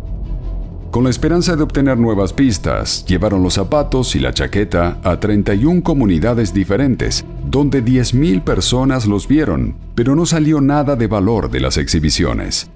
Con 0.90 1.04
la 1.04 1.10
esperanza 1.10 1.54
de 1.54 1.62
obtener 1.62 1.98
nuevas 1.98 2.32
pistas, 2.32 3.04
llevaron 3.06 3.44
los 3.44 3.54
zapatos 3.54 4.16
y 4.16 4.18
la 4.18 4.32
chaqueta 4.32 4.98
a 5.04 5.20
31 5.20 5.84
comunidades 5.84 6.52
diferentes, 6.52 7.24
donde 7.48 7.84
10.000 7.84 8.42
personas 8.42 9.06
los 9.06 9.28
vieron, 9.28 9.76
pero 9.94 10.16
no 10.16 10.26
salió 10.26 10.60
nada 10.60 10.96
de 10.96 11.06
valor 11.06 11.48
de 11.48 11.60
las 11.60 11.76
exhibiciones. 11.76 12.70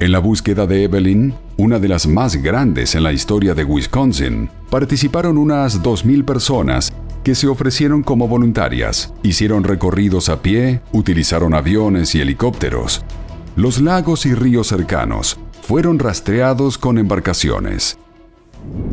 En 0.00 0.10
la 0.10 0.18
búsqueda 0.18 0.66
de 0.66 0.84
Evelyn, 0.84 1.34
una 1.58 1.78
de 1.78 1.88
las 1.88 2.08
más 2.08 2.36
grandes 2.36 2.94
en 2.96 3.04
la 3.04 3.12
historia 3.12 3.54
de 3.54 3.64
Wisconsin, 3.64 4.48
participaron 4.68 5.38
unas 5.38 5.80
2.000 5.80 6.24
personas 6.24 6.92
que 7.22 7.34
se 7.34 7.46
ofrecieron 7.46 8.02
como 8.02 8.28
voluntarias. 8.28 9.12
Hicieron 9.22 9.64
recorridos 9.64 10.28
a 10.28 10.42
pie, 10.42 10.80
utilizaron 10.92 11.54
aviones 11.54 12.14
y 12.14 12.20
helicópteros. 12.20 13.04
Los 13.56 13.80
lagos 13.80 14.26
y 14.26 14.34
ríos 14.34 14.68
cercanos 14.68 15.38
fueron 15.62 15.98
rastreados 15.98 16.78
con 16.78 16.98
embarcaciones. 16.98 17.98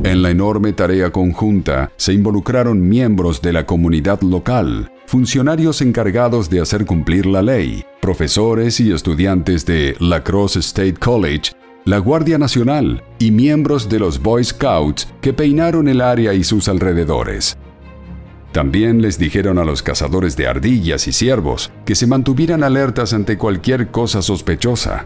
En 0.04 0.22
la 0.22 0.30
enorme 0.30 0.74
tarea 0.74 1.12
conjunta 1.12 1.92
se 1.98 2.14
involucraron 2.14 2.88
miembros 2.88 3.42
de 3.42 3.54
la 3.54 3.66
comunidad 3.66 4.22
local, 4.22 4.92
funcionarios 5.06 5.82
encargados 5.82 6.50
de 6.50 6.62
hacer 6.62 6.86
cumplir 6.86 7.26
la 7.26 7.42
ley, 7.42 7.84
profesores 8.02 8.80
y 8.80 8.92
estudiantes 8.92 9.66
de 9.66 9.96
La 10.00 10.24
Crosse 10.24 10.60
State 10.60 10.96
College, 10.96 11.52
la 11.86 12.00
Guardia 12.00 12.38
Nacional 12.38 13.04
y 13.20 13.32
miembros 13.32 13.90
de 13.90 14.00
los 14.00 14.22
Boy 14.22 14.44
Scouts 14.44 15.08
que 15.22 15.34
peinaron 15.34 15.88
el 15.88 16.02
área 16.02 16.34
y 16.34 16.44
sus 16.44 16.68
alrededores. 16.68 17.58
También 18.58 19.04
les 19.04 19.20
dijeron 19.20 19.60
a 19.60 19.64
los 19.64 19.84
cazadores 19.84 20.36
de 20.36 20.48
ardillas 20.48 21.08
y 21.08 21.12
ciervos 21.12 21.72
que 21.86 21.94
se 21.94 22.08
mantuvieran 22.08 22.64
alertas 22.64 23.14
ante 23.14 23.38
cualquier 23.38 23.92
cosa 23.92 24.24
sospechosa. 24.24 25.06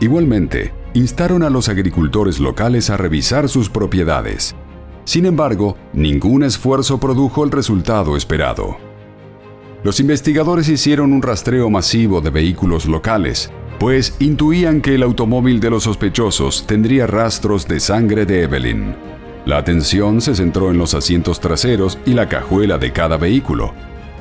Igualmente, 0.00 0.74
instaron 0.92 1.42
a 1.42 1.48
los 1.48 1.70
agricultores 1.70 2.40
locales 2.40 2.90
a 2.90 2.98
revisar 2.98 3.48
sus 3.48 3.70
propiedades. 3.70 4.54
Sin 5.04 5.24
embargo, 5.24 5.78
ningún 5.94 6.42
esfuerzo 6.42 7.00
produjo 7.00 7.42
el 7.42 7.52
resultado 7.52 8.18
esperado. 8.18 8.76
Los 9.82 9.98
investigadores 9.98 10.68
hicieron 10.68 11.14
un 11.14 11.22
rastreo 11.22 11.70
masivo 11.70 12.20
de 12.20 12.28
vehículos 12.28 12.84
locales, 12.84 13.50
pues 13.78 14.14
intuían 14.18 14.82
que 14.82 14.96
el 14.96 15.02
automóvil 15.04 15.58
de 15.58 15.70
los 15.70 15.84
sospechosos 15.84 16.66
tendría 16.66 17.06
rastros 17.06 17.66
de 17.66 17.80
sangre 17.80 18.26
de 18.26 18.42
Evelyn. 18.42 18.94
La 19.46 19.58
atención 19.58 20.20
se 20.20 20.34
centró 20.34 20.70
en 20.70 20.78
los 20.78 20.94
asientos 20.94 21.40
traseros 21.40 21.98
y 22.04 22.12
la 22.12 22.28
cajuela 22.28 22.78
de 22.78 22.92
cada 22.92 23.16
vehículo. 23.16 23.72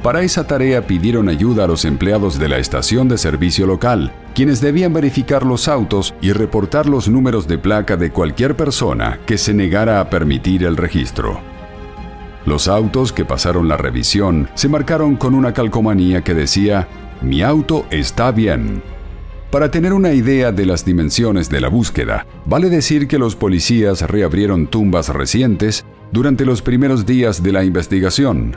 Para 0.02 0.22
esa 0.22 0.48
tarea 0.48 0.88
pidieron 0.88 1.28
ayuda 1.28 1.66
a 1.66 1.68
los 1.68 1.84
empleados 1.84 2.40
de 2.40 2.48
la 2.48 2.58
estación 2.58 3.10
de 3.10 3.18
servicio 3.18 3.68
local, 3.68 4.14
quienes 4.34 4.62
debían 4.62 4.94
verificar 4.94 5.46
los 5.46 5.68
autos 5.68 6.14
y 6.22 6.32
reportar 6.32 6.88
los 6.88 7.10
números 7.10 7.48
de 7.48 7.58
placa 7.58 7.98
de 7.98 8.12
cualquier 8.12 8.56
persona 8.56 9.20
que 9.26 9.38
se 9.38 9.54
negara 9.54 10.00
a 10.00 10.10
permitir 10.10 10.64
el 10.64 10.78
registro. 10.78 11.42
Los 12.46 12.70
autos 12.70 13.12
que 13.12 13.26
pasaron 13.26 13.68
la 13.68 13.76
revisión 13.76 14.50
se 14.54 14.70
marcaron 14.70 15.18
con 15.18 15.36
una 15.36 15.54
calcomanía 15.54 16.24
que 16.24 16.34
decía, 16.34 16.88
Mi 17.22 17.42
auto 17.42 17.86
está 17.92 18.32
bien. 18.32 18.82
Para 19.52 19.72
tener 19.72 19.94
una 19.94 20.14
idea 20.14 20.52
de 20.52 20.64
las 20.68 20.86
dimensiones 20.86 21.50
de 21.50 21.60
la 21.60 21.70
búsqueda, 21.70 22.28
vale 22.46 22.70
decir 22.70 23.08
que 23.08 23.18
los 23.18 23.36
policías 23.36 24.02
reabrieron 24.02 24.68
tumbas 24.68 25.10
recientes 25.10 25.86
durante 26.12 26.46
los 26.46 26.62
primeros 26.62 27.08
días 27.08 27.42
de 27.42 27.52
la 27.52 27.64
investigación, 27.64 28.56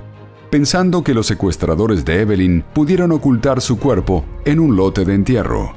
pensando 0.51 1.03
que 1.03 1.15
los 1.15 1.27
secuestradores 1.27 2.05
de 2.05 2.21
Evelyn 2.21 2.63
pudieron 2.75 3.11
ocultar 3.13 3.63
su 3.63 3.79
cuerpo 3.79 4.27
en 4.45 4.61
un 4.61 4.77
lote 4.77 5.07
de 5.07 5.15
entierro. 5.15 5.73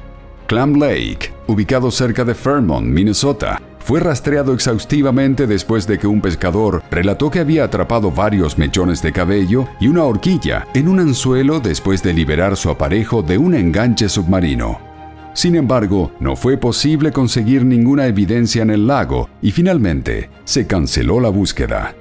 Clam 0.48 0.74
Lake, 0.74 1.32
ubicado 1.46 1.90
cerca 1.90 2.22
de 2.22 2.34
Fairmont, 2.34 2.86
Minnesota, 2.86 3.62
fue 3.78 4.00
rastreado 4.00 4.52
exhaustivamente 4.52 5.46
después 5.46 5.86
de 5.86 5.98
que 5.98 6.06
un 6.06 6.20
pescador 6.20 6.82
relató 6.90 7.30
que 7.30 7.38
había 7.38 7.64
atrapado 7.64 8.10
varios 8.10 8.58
mechones 8.58 9.00
de 9.00 9.12
cabello 9.12 9.66
y 9.80 9.88
una 9.88 10.04
horquilla 10.04 10.66
en 10.74 10.88
un 10.88 11.00
anzuelo 11.00 11.58
después 11.58 12.02
de 12.02 12.12
liberar 12.12 12.54
su 12.54 12.68
aparejo 12.68 13.22
de 13.22 13.38
un 13.38 13.54
enganche 13.54 14.10
submarino. 14.10 14.95
Sin 15.36 15.54
embargo, 15.54 16.12
no 16.18 16.34
fue 16.34 16.56
posible 16.56 17.12
conseguir 17.12 17.62
ninguna 17.62 18.06
evidencia 18.06 18.62
en 18.62 18.70
el 18.70 18.86
lago 18.86 19.28
y 19.42 19.50
finalmente 19.50 20.30
se 20.44 20.66
canceló 20.66 21.20
la 21.20 21.28
búsqueda. 21.28 21.94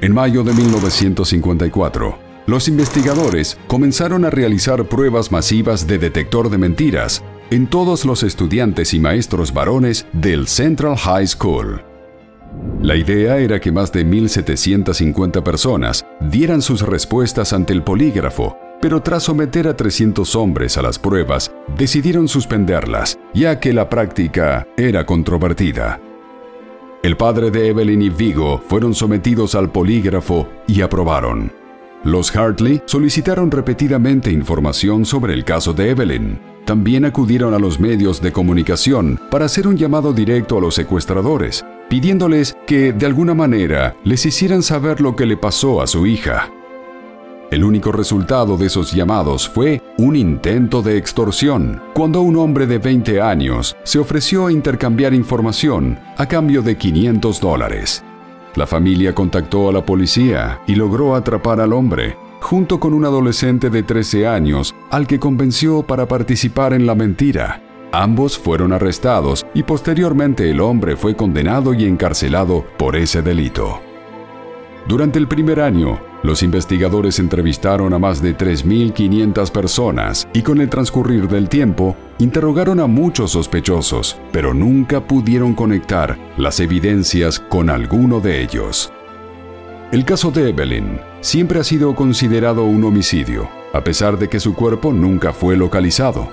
En 0.00 0.14
mayo 0.14 0.42
de 0.42 0.54
1954, 0.54 2.18
los 2.46 2.66
investigadores 2.66 3.58
comenzaron 3.66 4.24
a 4.24 4.30
realizar 4.30 4.88
pruebas 4.88 5.30
masivas 5.30 5.86
de 5.86 5.98
detector 5.98 6.48
de 6.48 6.56
mentiras 6.56 7.22
en 7.50 7.66
todos 7.66 8.06
los 8.06 8.22
estudiantes 8.22 8.94
y 8.94 9.00
maestros 9.00 9.52
varones 9.52 10.06
del 10.14 10.48
Central 10.48 10.96
High 10.96 11.26
School. 11.26 11.82
La 12.80 12.96
idea 12.96 13.36
era 13.36 13.60
que 13.60 13.70
más 13.70 13.92
de 13.92 14.06
1.750 14.06 15.42
personas 15.42 16.06
dieran 16.20 16.62
sus 16.62 16.80
respuestas 16.80 17.52
ante 17.52 17.74
el 17.74 17.82
polígrafo, 17.82 18.56
pero 18.80 19.02
tras 19.02 19.24
someter 19.24 19.68
a 19.68 19.76
300 19.76 20.34
hombres 20.36 20.76
a 20.78 20.82
las 20.82 20.98
pruebas, 20.98 21.52
decidieron 21.76 22.28
suspenderlas, 22.28 23.18
ya 23.34 23.60
que 23.60 23.72
la 23.72 23.88
práctica 23.88 24.66
era 24.76 25.06
controvertida. 25.06 26.00
El 27.02 27.16
padre 27.16 27.50
de 27.50 27.68
Evelyn 27.68 28.02
y 28.02 28.10
Vigo 28.10 28.62
fueron 28.68 28.94
sometidos 28.94 29.54
al 29.54 29.70
polígrafo 29.70 30.48
y 30.66 30.82
aprobaron. 30.82 31.50
Los 32.04 32.34
Hartley 32.34 32.82
solicitaron 32.86 33.50
repetidamente 33.50 34.30
información 34.30 35.04
sobre 35.04 35.34
el 35.34 35.44
caso 35.44 35.72
de 35.72 35.90
Evelyn. 35.90 36.38
También 36.64 37.04
acudieron 37.04 37.52
a 37.52 37.58
los 37.58 37.80
medios 37.80 38.22
de 38.22 38.32
comunicación 38.32 39.18
para 39.30 39.46
hacer 39.46 39.66
un 39.66 39.76
llamado 39.76 40.12
directo 40.12 40.58
a 40.58 40.60
los 40.60 40.74
secuestradores, 40.74 41.64
pidiéndoles 41.88 42.56
que 42.66 42.92
de 42.92 43.06
alguna 43.06 43.34
manera 43.34 43.96
les 44.04 44.24
hicieran 44.24 44.62
saber 44.62 45.00
lo 45.00 45.16
que 45.16 45.26
le 45.26 45.36
pasó 45.36 45.82
a 45.82 45.86
su 45.86 46.06
hija. 46.06 46.50
El 47.50 47.64
único 47.64 47.90
resultado 47.90 48.56
de 48.56 48.66
esos 48.66 48.92
llamados 48.92 49.48
fue 49.48 49.82
un 49.98 50.14
intento 50.14 50.82
de 50.82 50.96
extorsión, 50.96 51.82
cuando 51.94 52.20
un 52.20 52.36
hombre 52.36 52.64
de 52.68 52.78
20 52.78 53.20
años 53.20 53.76
se 53.82 53.98
ofreció 53.98 54.46
a 54.46 54.52
intercambiar 54.52 55.14
información 55.14 55.98
a 56.16 56.26
cambio 56.26 56.62
de 56.62 56.76
500 56.76 57.40
dólares. 57.40 58.04
La 58.54 58.68
familia 58.68 59.16
contactó 59.16 59.68
a 59.68 59.72
la 59.72 59.84
policía 59.84 60.60
y 60.68 60.76
logró 60.76 61.16
atrapar 61.16 61.60
al 61.60 61.72
hombre, 61.72 62.16
junto 62.40 62.78
con 62.78 62.94
un 62.94 63.04
adolescente 63.04 63.68
de 63.68 63.82
13 63.82 64.28
años 64.28 64.72
al 64.90 65.08
que 65.08 65.18
convenció 65.18 65.82
para 65.82 66.06
participar 66.06 66.72
en 66.72 66.86
la 66.86 66.94
mentira. 66.94 67.60
Ambos 67.90 68.38
fueron 68.38 68.72
arrestados 68.72 69.44
y 69.54 69.64
posteriormente 69.64 70.48
el 70.48 70.60
hombre 70.60 70.94
fue 70.94 71.16
condenado 71.16 71.74
y 71.74 71.84
encarcelado 71.84 72.64
por 72.78 72.94
ese 72.94 73.22
delito. 73.22 73.80
Durante 74.86 75.18
el 75.18 75.26
primer 75.26 75.60
año, 75.60 76.09
los 76.22 76.42
investigadores 76.42 77.18
entrevistaron 77.18 77.94
a 77.94 77.98
más 77.98 78.20
de 78.20 78.36
3.500 78.36 79.50
personas 79.50 80.28
y 80.32 80.42
con 80.42 80.60
el 80.60 80.68
transcurrir 80.68 81.28
del 81.28 81.48
tiempo 81.48 81.96
interrogaron 82.18 82.80
a 82.80 82.86
muchos 82.86 83.32
sospechosos, 83.32 84.18
pero 84.32 84.52
nunca 84.52 85.00
pudieron 85.00 85.54
conectar 85.54 86.18
las 86.36 86.60
evidencias 86.60 87.38
con 87.38 87.70
alguno 87.70 88.20
de 88.20 88.42
ellos. 88.42 88.92
El 89.92 90.04
caso 90.04 90.30
de 90.30 90.50
Evelyn 90.50 91.00
siempre 91.20 91.58
ha 91.58 91.64
sido 91.64 91.94
considerado 91.94 92.64
un 92.64 92.84
homicidio, 92.84 93.48
a 93.72 93.82
pesar 93.82 94.18
de 94.18 94.28
que 94.28 94.38
su 94.38 94.54
cuerpo 94.54 94.92
nunca 94.92 95.32
fue 95.32 95.56
localizado. 95.56 96.28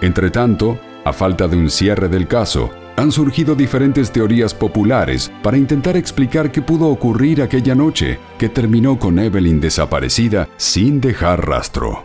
Entretanto, 0.00 0.78
a 1.04 1.12
falta 1.12 1.48
de 1.48 1.56
un 1.56 1.70
cierre 1.70 2.08
del 2.08 2.28
caso, 2.28 2.70
han 2.96 3.12
surgido 3.12 3.54
diferentes 3.54 4.10
teorías 4.10 4.54
populares 4.54 5.30
para 5.42 5.56
intentar 5.56 5.96
explicar 5.96 6.52
qué 6.52 6.62
pudo 6.62 6.88
ocurrir 6.88 7.42
aquella 7.42 7.74
noche 7.74 8.18
que 8.38 8.48
terminó 8.48 8.98
con 8.98 9.18
Evelyn 9.18 9.60
desaparecida 9.60 10.48
sin 10.56 11.00
dejar 11.00 11.46
rastro. 11.46 12.04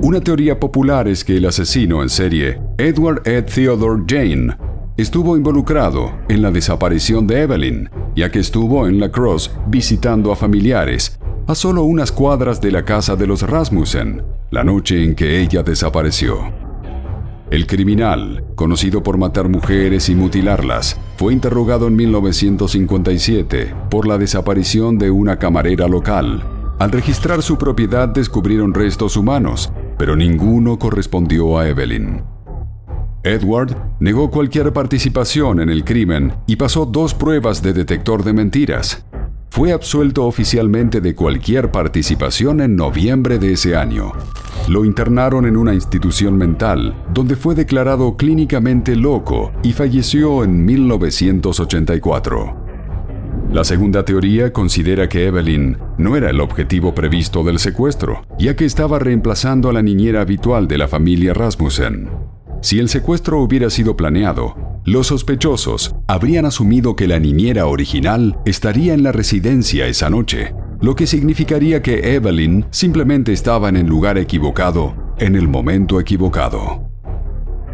Una 0.00 0.20
teoría 0.20 0.58
popular 0.58 1.08
es 1.08 1.24
que 1.24 1.36
el 1.36 1.46
asesino 1.46 2.02
en 2.02 2.08
serie, 2.08 2.60
Edward 2.78 3.26
Ed 3.26 3.44
Theodore 3.44 4.02
Jane, 4.06 4.56
estuvo 4.96 5.36
involucrado 5.36 6.12
en 6.28 6.42
la 6.42 6.50
desaparición 6.50 7.26
de 7.26 7.42
Evelyn, 7.42 7.90
ya 8.14 8.30
que 8.30 8.40
estuvo 8.40 8.86
en 8.86 8.98
La 8.98 9.10
Crosse 9.10 9.50
visitando 9.66 10.32
a 10.32 10.36
familiares, 10.36 11.18
a 11.46 11.54
solo 11.54 11.84
unas 11.84 12.12
cuadras 12.12 12.60
de 12.60 12.72
la 12.72 12.84
casa 12.84 13.16
de 13.16 13.26
los 13.26 13.42
Rasmussen, 13.42 14.22
la 14.50 14.64
noche 14.64 15.02
en 15.02 15.14
que 15.14 15.40
ella 15.40 15.62
desapareció. 15.62 16.57
El 17.50 17.66
criminal, 17.66 18.44
conocido 18.56 19.02
por 19.02 19.16
matar 19.16 19.48
mujeres 19.48 20.10
y 20.10 20.14
mutilarlas, 20.14 21.00
fue 21.16 21.32
interrogado 21.32 21.88
en 21.88 21.96
1957 21.96 23.74
por 23.88 24.06
la 24.06 24.18
desaparición 24.18 24.98
de 24.98 25.10
una 25.10 25.38
camarera 25.38 25.88
local. 25.88 26.42
Al 26.78 26.92
registrar 26.92 27.42
su 27.42 27.56
propiedad 27.56 28.06
descubrieron 28.06 28.74
restos 28.74 29.16
humanos, 29.16 29.72
pero 29.96 30.14
ninguno 30.14 30.78
correspondió 30.78 31.58
a 31.58 31.66
Evelyn. 31.66 32.22
Edward 33.24 33.74
negó 33.98 34.30
cualquier 34.30 34.72
participación 34.74 35.60
en 35.60 35.70
el 35.70 35.84
crimen 35.84 36.34
y 36.46 36.56
pasó 36.56 36.84
dos 36.84 37.14
pruebas 37.14 37.62
de 37.62 37.72
detector 37.72 38.24
de 38.24 38.34
mentiras. 38.34 39.06
Fue 39.58 39.72
absuelto 39.72 40.24
oficialmente 40.24 41.00
de 41.00 41.16
cualquier 41.16 41.72
participación 41.72 42.60
en 42.60 42.76
noviembre 42.76 43.40
de 43.40 43.54
ese 43.54 43.74
año. 43.74 44.12
Lo 44.68 44.84
internaron 44.84 45.46
en 45.46 45.56
una 45.56 45.74
institución 45.74 46.36
mental, 46.36 46.94
donde 47.12 47.34
fue 47.34 47.56
declarado 47.56 48.16
clínicamente 48.16 48.94
loco 48.94 49.50
y 49.64 49.72
falleció 49.72 50.44
en 50.44 50.64
1984. 50.64 52.54
La 53.50 53.64
segunda 53.64 54.04
teoría 54.04 54.52
considera 54.52 55.08
que 55.08 55.26
Evelyn 55.26 55.76
no 55.96 56.14
era 56.14 56.30
el 56.30 56.40
objetivo 56.40 56.94
previsto 56.94 57.42
del 57.42 57.58
secuestro, 57.58 58.22
ya 58.38 58.54
que 58.54 58.64
estaba 58.64 59.00
reemplazando 59.00 59.70
a 59.70 59.72
la 59.72 59.82
niñera 59.82 60.20
habitual 60.20 60.68
de 60.68 60.78
la 60.78 60.86
familia 60.86 61.34
Rasmussen. 61.34 62.08
Si 62.60 62.78
el 62.78 62.88
secuestro 62.88 63.40
hubiera 63.40 63.70
sido 63.70 63.96
planeado, 63.96 64.67
los 64.92 65.08
sospechosos 65.08 65.94
habrían 66.06 66.46
asumido 66.46 66.96
que 66.96 67.06
la 67.06 67.18
niñera 67.18 67.66
original 67.66 68.38
estaría 68.44 68.94
en 68.94 69.02
la 69.02 69.12
residencia 69.12 69.86
esa 69.86 70.08
noche, 70.08 70.54
lo 70.80 70.94
que 70.94 71.06
significaría 71.06 71.82
que 71.82 72.14
Evelyn 72.14 72.64
simplemente 72.70 73.32
estaba 73.32 73.68
en 73.68 73.76
el 73.76 73.86
lugar 73.86 74.18
equivocado, 74.18 74.94
en 75.18 75.36
el 75.36 75.48
momento 75.48 76.00
equivocado. 76.00 76.88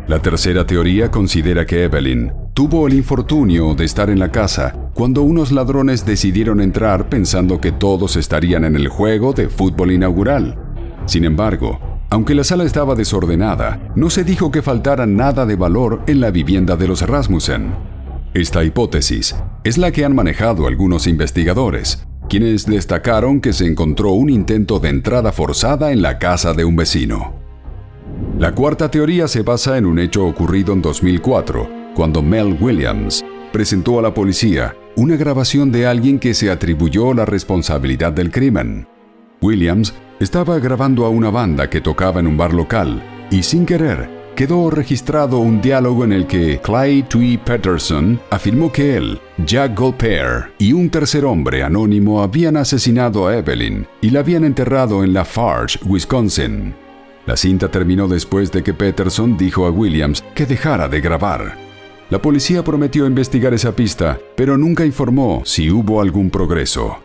La 0.09 0.21
tercera 0.21 0.67
teoría 0.67 1.11
considera 1.11 1.65
que 1.65 1.85
Evelyn 1.85 2.33
tuvo 2.53 2.87
el 2.87 2.95
infortunio 2.95 3.75
de 3.75 3.85
estar 3.85 4.11
en 4.11 4.19
la 4.19 4.31
casa 4.31 4.91
cuando 4.95 5.23
unos 5.23 5.53
ladrones 5.53 6.05
decidieron 6.05 6.61
entrar 6.61 7.09
pensando 7.09 7.61
que 7.61 7.73
todos 7.73 8.17
estarían 8.17 8.65
en 8.65 8.77
el 8.77 8.89
juego 8.89 9.33
de 9.33 9.49
fútbol 9.49 9.93
inaugural. 9.93 10.59
Sin 11.07 11.25
embargo, 11.25 11.94
aunque 12.15 12.37
la 12.37 12.45
sala 12.45 12.63
estaba 12.63 12.95
desordenada, 12.95 13.91
no 13.97 14.09
se 14.09 14.23
dijo 14.23 14.53
que 14.53 14.63
faltara 14.63 15.05
nada 15.05 15.47
de 15.47 15.57
valor 15.57 16.05
en 16.07 16.21
la 16.21 16.31
vivienda 16.31 16.77
de 16.77 16.87
los 16.87 17.03
Rasmussen. 17.03 17.75
Esta 18.35 18.63
hipótesis 18.63 19.35
es 19.65 19.79
la 19.79 19.91
que 19.91 20.05
han 20.05 20.15
manejado 20.15 20.69
algunos 20.69 21.09
investigadores, 21.09 22.07
quienes 22.29 22.67
destacaron 22.67 23.41
que 23.41 23.53
se 23.53 23.67
encontró 23.67 24.13
un 24.13 24.31
intento 24.31 24.79
de 24.79 24.91
entrada 24.91 25.33
forzada 25.33 25.91
en 25.91 26.03
la 26.03 26.21
casa 26.21 26.53
de 26.53 26.65
un 26.65 26.77
vecino. 26.77 27.35
La 28.39 28.55
cuarta 28.55 28.93
teoría 28.93 29.27
se 29.27 29.43
basa 29.43 29.77
en 29.77 29.85
un 29.85 29.99
hecho 29.99 30.25
ocurrido 30.25 30.73
en 30.73 30.83
2004, 30.83 31.69
cuando 31.97 32.23
Mel 32.23 32.57
Williams 32.61 33.25
presentó 33.53 33.99
a 33.99 34.03
la 34.03 34.15
policía 34.15 34.77
una 34.95 35.17
grabación 35.17 35.73
de 35.73 35.89
alguien 35.89 36.21
que 36.21 36.35
se 36.35 36.49
atribuyó 36.49 37.13
la 37.13 37.25
responsabilidad 37.25 38.13
del 38.13 38.31
crimen. 38.31 38.87
Williams 39.43 39.93
estaba 40.21 40.59
grabando 40.59 41.05
a 41.05 41.09
una 41.09 41.31
banda 41.31 41.69
que 41.69 41.81
tocaba 41.81 42.21
en 42.21 42.27
un 42.27 42.37
bar 42.37 42.53
local 42.53 43.03
y 43.31 43.43
sin 43.43 43.67
querer 43.67 44.09
quedó 44.35 44.69
registrado 44.69 45.39
un 45.39 45.61
diálogo 45.61 46.05
en 46.05 46.13
el 46.13 46.27
que 46.27 46.61
Clay 46.61 47.05
Twee 47.05 47.39
Peterson 47.39 48.21
afirmó 48.31 48.73
que 48.73 48.97
él, 48.97 49.21
Jack 49.47 49.79
Golper 49.79 50.53
y 50.59 50.73
un 50.73 50.91
tercer 50.91 51.25
hombre 51.25 51.63
anónimo 51.63 52.23
habían 52.23 52.57
asesinado 52.57 53.29
a 53.29 53.37
Evelyn 53.37 53.87
y 54.01 54.11
la 54.11 54.21
habían 54.21 54.45
enterrado 54.45 55.05
en 55.05 55.13
La 55.13 55.25
Farge, 55.25 55.79
Wisconsin. 55.85 56.75
La 57.27 57.37
cinta 57.37 57.71
terminó 57.71 58.09
después 58.09 58.53
de 58.53 58.63
que 58.63 58.75
Peterson 58.75 59.37
dijo 59.37 59.67
a 59.67 59.71
Williams 59.71 60.25
que 60.35 60.47
dejara 60.47 60.89
de 60.89 61.01
grabar. 61.01 61.57
La 62.11 62.21
policía 62.21 62.63
prometió 62.63 63.07
investigar 63.07 63.55
esa 63.55 63.75
pista, 63.75 64.19
pero 64.37 64.59
nunca 64.59 64.85
informó 64.85 65.43
si 65.45 65.71
hubo 65.71 66.03
algún 66.03 66.29
progreso. 66.29 67.04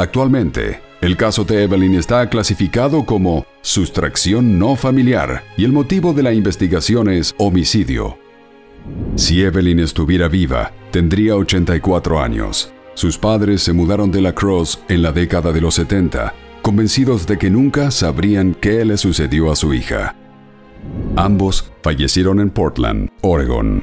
Actualmente, 0.00 0.80
el 1.00 1.16
caso 1.16 1.44
de 1.44 1.64
Evelyn 1.64 1.94
está 1.94 2.28
clasificado 2.28 3.04
como 3.04 3.46
sustracción 3.62 4.56
no 4.56 4.76
familiar 4.76 5.42
y 5.56 5.64
el 5.64 5.72
motivo 5.72 6.12
de 6.12 6.22
la 6.22 6.32
investigación 6.32 7.08
es 7.08 7.34
homicidio. 7.36 8.16
Si 9.16 9.42
Evelyn 9.42 9.80
estuviera 9.80 10.28
viva, 10.28 10.70
tendría 10.92 11.34
84 11.34 12.20
años. 12.20 12.72
Sus 12.94 13.18
padres 13.18 13.60
se 13.62 13.72
mudaron 13.72 14.12
de 14.12 14.20
La 14.20 14.34
Crosse 14.34 14.78
en 14.88 15.02
la 15.02 15.10
década 15.10 15.50
de 15.50 15.60
los 15.60 15.74
70, 15.74 16.32
convencidos 16.62 17.26
de 17.26 17.36
que 17.36 17.50
nunca 17.50 17.90
sabrían 17.90 18.54
qué 18.54 18.84
le 18.84 18.98
sucedió 18.98 19.50
a 19.50 19.56
su 19.56 19.74
hija. 19.74 20.14
Ambos 21.16 21.72
fallecieron 21.82 22.38
en 22.38 22.50
Portland, 22.50 23.10
Oregon. 23.20 23.82